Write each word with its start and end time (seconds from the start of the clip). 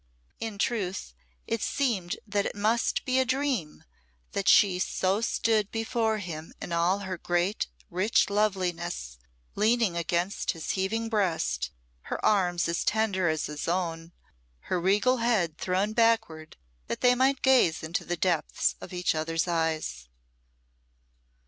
In 0.39 0.57
truth, 0.57 1.13
it 1.45 1.61
seemed 1.61 2.17
that 2.25 2.47
it 2.47 2.55
must 2.55 3.05
be 3.05 3.19
a 3.19 3.23
dream 3.23 3.83
that 4.31 4.47
she 4.47 4.79
so 4.79 5.21
stood 5.21 5.69
before 5.69 6.17
him 6.17 6.55
in 6.59 6.71
all 6.71 7.01
her 7.05 7.19
great, 7.19 7.67
rich 7.91 8.27
loveliness, 8.27 9.19
leaning 9.53 9.95
against 9.95 10.53
his 10.53 10.71
heaving 10.71 11.07
breast, 11.07 11.69
her 12.09 12.25
arms 12.25 12.67
as 12.67 12.83
tender 12.83 13.29
as 13.29 13.45
his 13.45 13.67
own, 13.67 14.11
her 14.61 14.81
regal 14.81 15.17
head 15.17 15.59
thrown 15.59 15.93
backward 15.93 16.57
that 16.87 17.01
they 17.01 17.13
might 17.13 17.43
gaze 17.43 17.83
into 17.83 18.03
the 18.03 18.17
depths 18.17 18.75
of 18.81 18.93
each 18.93 19.13
other's 19.13 19.47
eyes. 19.47 20.09